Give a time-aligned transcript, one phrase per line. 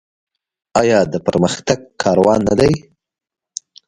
[0.81, 2.73] آیا د پرمختګ کاروان نه دی؟